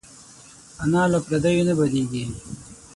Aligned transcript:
انا 0.83 1.03
له 1.11 1.19
پردیو 1.25 1.67
نه 1.67 1.73
بدېږي 1.79 2.23